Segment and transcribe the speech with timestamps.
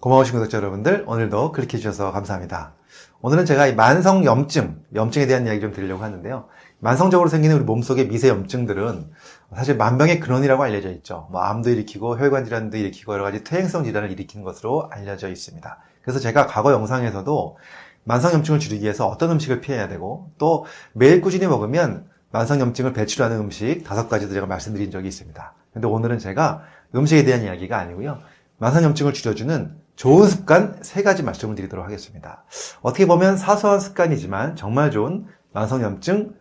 [0.00, 2.74] 고마우신 구독자 여러분들, 오늘도 클릭해주셔서 감사합니다.
[3.20, 6.46] 오늘은 제가 이 만성 염증, 염증에 대한 이야기 좀 드리려고 하는데요.
[6.78, 9.10] 만성적으로 생기는 우리 몸속의 미세 염증들은
[9.56, 11.26] 사실 만병의 근원이라고 알려져 있죠.
[11.32, 15.78] 뭐 암도 일으키고 혈관 질환도 일으키고 여러 가지 퇴행성 질환을 일으키는 것으로 알려져 있습니다.
[16.02, 17.58] 그래서 제가 과거 영상에서도
[18.04, 23.36] 만성 염증을 줄이기 위해서 어떤 음식을 피해야 되고 또 매일 꾸준히 먹으면 만성 염증을 배출하는
[23.40, 25.54] 음식 다섯 가지도 제가 말씀드린 적이 있습니다.
[25.72, 26.62] 근데 오늘은 제가
[26.94, 28.20] 음식에 대한 이야기가 아니고요.
[28.58, 32.44] 만성 염증을 줄여주는 좋은 습관 세 가지 말씀을 드리도록 하겠습니다.
[32.82, 36.36] 어떻게 보면 사소한 습관이지만 정말 좋은 만성염증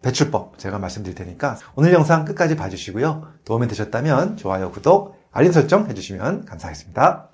[0.00, 3.28] 배출법 제가 말씀드릴 테니까 오늘 영상 끝까지 봐주시고요.
[3.44, 7.28] 도움이 되셨다면 좋아요, 구독, 알림 설정 해주시면 감사하겠습니다.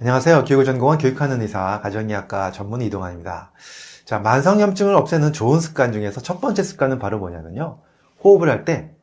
[0.00, 0.44] 안녕하세요.
[0.44, 3.52] 교육을 전공한 교육하는 의사, 가정의학과 전문 이동환입니다.
[4.04, 7.78] 자, 만성염증을 없애는 좋은 습관 중에서 첫 번째 습관은 바로 뭐냐면요.
[8.22, 8.93] 호흡을 할 때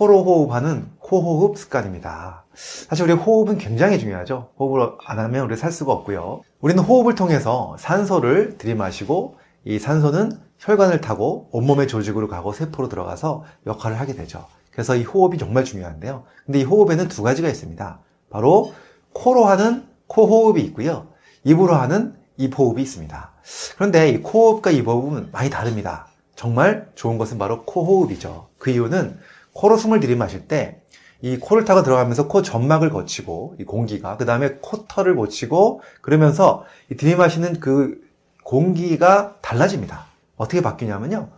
[0.00, 2.46] 코로 호흡하는 코호흡 습관입니다.
[2.54, 4.48] 사실 우리 호흡은 굉장히 중요하죠.
[4.58, 6.40] 호흡을 안 하면 우리 살 수가 없고요.
[6.62, 14.00] 우리는 호흡을 통해서 산소를 들이마시고 이 산소는 혈관을 타고 온몸의 조직으로 가고 세포로 들어가서 역할을
[14.00, 14.46] 하게 되죠.
[14.72, 16.24] 그래서 이 호흡이 정말 중요한데요.
[16.46, 18.00] 근데 이 호흡에는 두 가지가 있습니다.
[18.30, 18.72] 바로
[19.12, 21.08] 코로 하는 코호흡이 있고요.
[21.44, 23.32] 입으로 하는 입호흡이 있습니다.
[23.74, 26.06] 그런데 이 코호흡과 입호흡은 많이 다릅니다.
[26.36, 28.48] 정말 좋은 것은 바로 코호흡이죠.
[28.56, 29.18] 그 이유는
[29.60, 30.80] 코로 숨을 들이마실 때
[31.22, 36.96] 이 코를 타고 들어가면서 코 점막을 거치고 이 공기가 그 다음에 코털을 거치고 그러면서 이
[36.96, 38.00] 들이마시는 그
[38.42, 40.06] 공기가 달라집니다.
[40.36, 41.28] 어떻게 바뀌냐면요.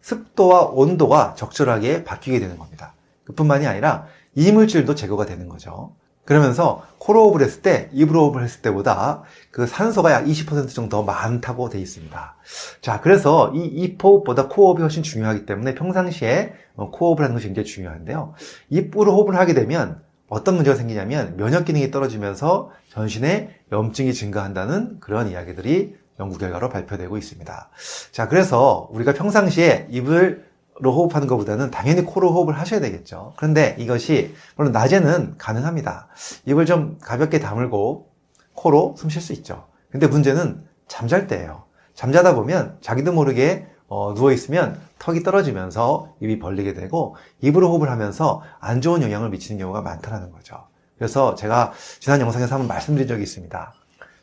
[0.00, 2.94] 습도와 온도가 적절하게 바뀌게 되는 겁니다.
[3.24, 4.06] 그뿐만이 아니라
[4.36, 5.92] 이물질도 제거가 되는 거죠.
[6.26, 11.02] 그러면서 코로 호흡을 했을 때 입으로 호흡을 했을 때보다 그 산소가 약 20% 정도 더
[11.02, 12.36] 많다고 되어 있습니다.
[12.80, 18.34] 자, 그래서 이 입호흡보다 코호흡이 훨씬 중요하기 때문에 평상시에 어, 코호흡을 하는 것이 굉장히 중요한데요.
[18.70, 25.94] 입으로 호흡을 하게 되면 어떤 문제가 생기냐면 면역 기능이 떨어지면서 전신에 염증이 증가한다는 그런 이야기들이
[26.18, 27.70] 연구 결과로 발표되고 있습니다.
[28.10, 30.44] 자, 그래서 우리가 평상시에 입을
[30.78, 33.32] 로 호흡하는 것보다는 당연히 코로 호흡을 하셔야 되겠죠.
[33.36, 36.08] 그런데 이것이 물론 낮에는 가능합니다.
[36.44, 38.10] 입을 좀 가볍게 다물고
[38.54, 39.66] 코로 숨 쉴 수 있죠.
[39.90, 41.64] 근데 문제는 잠잘 때예요.
[41.94, 48.42] 잠자다 보면 자기도 모르게 어, 누워 있으면 턱이 떨어지면서 입이 벌리게 되고 입으로 호흡을 하면서
[48.60, 50.66] 안 좋은 영향을 미치는 경우가 많다는 거죠.
[50.98, 53.72] 그래서 제가 지난 영상에서 한번 말씀드린 적이 있습니다.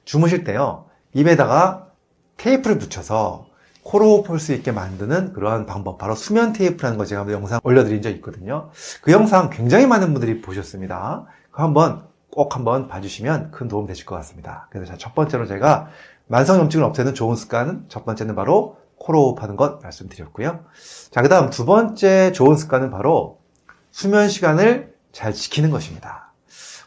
[0.05, 1.87] 주무실 때요 입에다가
[2.37, 3.45] 테이프를 붙여서
[3.83, 8.09] 코로 호흡할 수 있게 만드는 그러한 방법 바로 수면 테이프라는 거 제가 영상 올려드린 적
[8.11, 8.69] 있거든요.
[9.01, 11.25] 그 영상 굉장히 많은 분들이 보셨습니다.
[11.51, 14.67] 그 한번 꼭 한번 봐주시면 큰 도움 되실 것 같습니다.
[14.71, 15.89] 그래서 첫 번째로 제가
[16.27, 20.63] 만성염증을 없애는 좋은 습관은 첫 번째는 바로 코로 호흡하는 것 말씀드렸고요.
[21.11, 23.39] 자그 다음 두 번째 좋은 습관은 바로
[23.91, 26.31] 수면 시간을 잘 지키는 것입니다.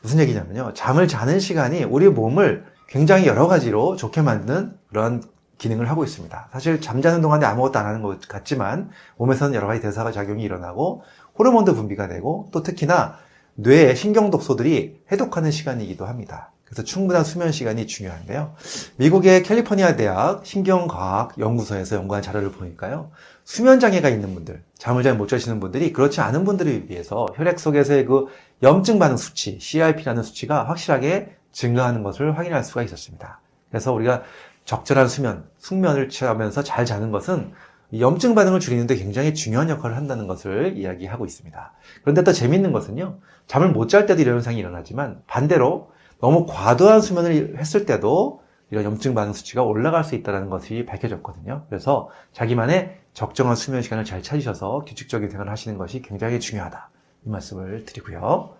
[0.03, 0.73] 무슨 얘기냐면요.
[0.75, 5.23] 잠을 자는 시간이 우리 몸을 굉장히 여러 가지로 좋게 만드는 그런
[5.59, 6.49] 기능을 하고 있습니다.
[6.53, 11.03] 사실 잠자는 동안에 아무것도 안 하는 것 같지만 몸에서는 여러 가지 대사가 작용이 일어나고
[11.39, 13.17] 호르몬도 분비가 되고 또 특히나
[13.55, 16.53] 뇌의 신경 독소들이 해독하는 시간이기도 합니다.
[16.67, 18.55] 그래서 충분한 수면 시간이 중요한데요.
[18.97, 23.13] 미국의 캘리포니아 대학 신경과학 연구소에서 연구한 자료를 보니까요.
[23.45, 28.05] 수면 장애가 있는 분들, 잠을 잘 못 자시는 분들이 그렇지 않은 분들에 비해서 혈액 속에서의
[28.07, 28.27] 그
[28.65, 33.41] 염증 반응 수치, CRP라는 수치가 확실하게 증가하는 것을 확인할 수가 있었습니다.
[33.71, 34.25] 그래서 우리가
[34.67, 37.53] 적절한 수면, 숙면을 취하면서 잘 자는 것은
[37.99, 41.73] 염증 반응을 줄이는데 굉장히 중요한 역할을 한다는 것을 이야기하고 있습니다.
[42.03, 47.57] 그런데 또 재밌는 것은요, 잠을 못 잘 때도 이런 현상이 일어나지만 반대로 너무 과도한 수면을
[47.59, 51.67] 했을 때도 이런 염증 반응 수치가 올라갈 수 있다는 것이 밝혀졌거든요.
[51.69, 56.91] 그래서 자기만의 적정한 수면 시간을 잘 찾으셔서 규칙적인 생활을 하시는 것이 굉장히 중요하다.
[57.27, 58.51] 이 말씀을 드리고요.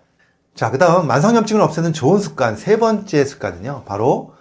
[0.55, 4.36] 자, 그 다음 만성염증을 없애는 좋은 습관, 세 번째 습관은요, 바로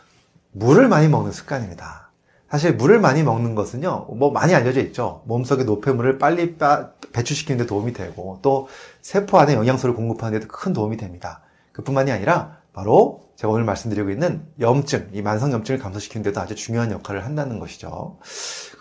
[0.59, 2.11] 물을 많이 먹는 습관입니다.
[2.49, 5.23] 사실 물을 많이 먹는 것은요, 뭐 많이 알려져 있죠.
[5.27, 6.57] 몸속의 노폐물을 빨리
[7.13, 8.69] 배출시키는 데 도움이 되고, 또
[9.03, 11.43] 세포 안에 영양소를 공급하는 데도 큰 도움이 됩니다.
[11.73, 17.27] 그뿐만이 아니라, 바로 제가 오늘 말씀드리고 있는 염증, 이 만성염증을 감소시키는 데도 아주 중요한 역할을
[17.27, 18.17] 한다는 것이죠.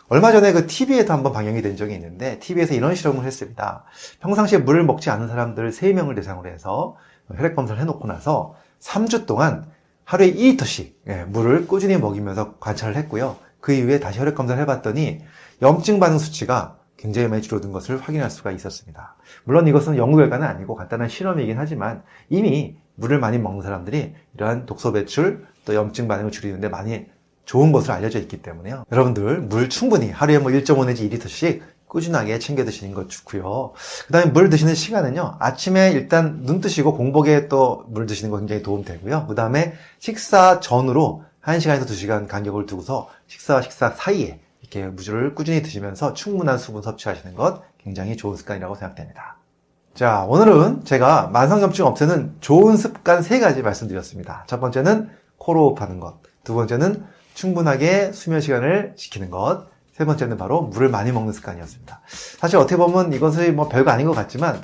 [0.07, 3.83] 얼마 전에 그 TV에도 한번 방영이 된 적이 있는데, TV에서 이런 실험을 했습니다.
[4.21, 6.95] 평상시에 물을 먹지 않은 사람들 3명을 대상으로 해서
[7.35, 9.74] 혈액 검사를 해놓고 나서 3주 동안
[10.05, 13.37] 하루에 2리터씩 예, 물을 꾸준히 먹이면서 관찰을 했고요.
[13.59, 15.21] 그 이후에 다시 혈액 검사를 해봤더니
[15.61, 19.15] 염증 반응 수치가 굉장히 많이 줄어든 것을 확인할 수가 있었습니다.
[19.43, 24.93] 물론 이것은 연구 결과는 아니고 간단한 실험이긴 하지만 이미 물을 많이 먹는 사람들이 이러한 독소
[24.93, 27.07] 배출 또 염증 반응을 줄이는데 많이
[27.45, 28.85] 좋은 것으로 알려져 있기 때문에요.
[28.91, 31.61] 여러분들 물 충분히 하루에 뭐 1.5 내지 2리터씩
[31.95, 33.71] 꾸준하게 챙겨 드시는 것 좋고요.
[34.05, 35.37] 그 다음에 물 드시는 시간은요.
[35.39, 39.27] 아침에 일단 눈 뜨시고 공복에 또 물 드시는 거 굉장히 도움 되고요.
[39.27, 46.13] 그 다음에 식사 전으로 1시간에서 2시간 간격을 두고서 식사와 식사 사이에 이렇게 무주를 꾸준히 드시면서
[46.13, 49.37] 충분한 수분 섭취하시는 것 굉장히 좋은 습관이라고 생각됩니다.
[49.93, 54.43] 자, 오늘은 제가 만성염증 없애는 좋은 습관 세 가지 말씀드렸습니다.
[54.47, 56.17] 첫 번째는 코로 호흡하는 것.
[56.43, 57.05] 두 번째는
[57.35, 59.67] 충분하게 수면 시간을 지키는 것.
[59.95, 62.01] 세 번째는 바로 물을 많이 먹는 습관이었습니다.
[62.37, 64.61] 사실 어떻게 보면 이것이 뭐 별거 아닌 것 같지만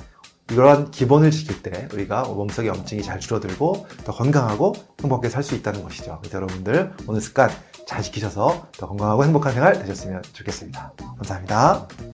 [0.50, 5.84] 이러한 기본을 지킬 때 우리가 몸속의 염증이 잘 줄어들고 더 건강하고 행복하게 살 수 있다는
[5.84, 6.18] 것이죠.
[6.20, 7.50] 그래서 여러분들 오늘 습관
[7.88, 10.94] 잘 지키셔서 더 건강하고 행복한 생활 되셨으면 좋겠습니다.
[10.98, 11.88] 감사합니다.